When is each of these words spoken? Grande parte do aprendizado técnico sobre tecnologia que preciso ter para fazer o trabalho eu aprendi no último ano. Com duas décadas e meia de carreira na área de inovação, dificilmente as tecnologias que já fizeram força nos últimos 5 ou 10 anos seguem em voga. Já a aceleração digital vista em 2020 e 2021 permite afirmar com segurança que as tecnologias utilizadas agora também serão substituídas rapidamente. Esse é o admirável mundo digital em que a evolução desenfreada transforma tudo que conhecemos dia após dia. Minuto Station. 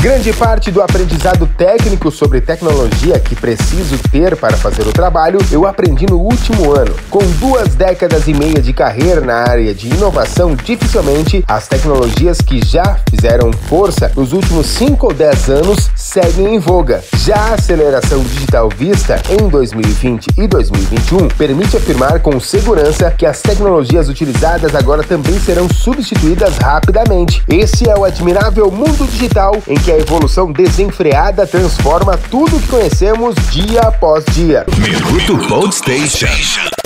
Grande 0.00 0.32
parte 0.32 0.70
do 0.70 0.80
aprendizado 0.80 1.46
técnico 1.58 2.10
sobre 2.10 2.40
tecnologia 2.40 3.20
que 3.20 3.36
preciso 3.36 3.98
ter 4.10 4.34
para 4.34 4.56
fazer 4.56 4.80
o 4.88 4.92
trabalho 4.92 5.38
eu 5.52 5.66
aprendi 5.66 6.06
no 6.06 6.18
último 6.18 6.72
ano. 6.74 6.94
Com 7.10 7.20
duas 7.38 7.74
décadas 7.74 8.26
e 8.26 8.32
meia 8.32 8.62
de 8.62 8.72
carreira 8.72 9.20
na 9.20 9.34
área 9.34 9.74
de 9.74 9.88
inovação, 9.88 10.54
dificilmente 10.54 11.44
as 11.46 11.68
tecnologias 11.68 12.40
que 12.40 12.64
já 12.64 12.96
fizeram 13.10 13.52
força 13.68 14.10
nos 14.16 14.32
últimos 14.32 14.68
5 14.68 15.06
ou 15.06 15.12
10 15.12 15.50
anos 15.50 15.90
seguem 15.94 16.54
em 16.54 16.58
voga. 16.58 17.04
Já 17.18 17.36
a 17.36 17.54
aceleração 17.54 18.22
digital 18.22 18.70
vista 18.74 19.20
em 19.28 19.50
2020 19.50 20.28
e 20.38 20.46
2021 20.46 21.28
permite 21.28 21.76
afirmar 21.76 22.20
com 22.20 22.40
segurança 22.40 23.10
que 23.10 23.26
as 23.26 23.42
tecnologias 23.42 24.08
utilizadas 24.08 24.74
agora 24.74 25.02
também 25.02 25.38
serão 25.38 25.68
substituídas 25.68 26.56
rapidamente. 26.56 27.42
Esse 27.46 27.86
é 27.86 27.94
o 27.94 28.04
admirável 28.04 28.70
mundo 28.70 29.06
digital 29.06 29.52
em 29.68 29.74
que 29.74 29.89
a 29.90 29.98
evolução 29.98 30.52
desenfreada 30.52 31.46
transforma 31.46 32.16
tudo 32.16 32.60
que 32.60 32.68
conhecemos 32.68 33.34
dia 33.50 33.80
após 33.80 34.24
dia. 34.26 34.64
Minuto 34.78 35.72
Station. 35.72 36.79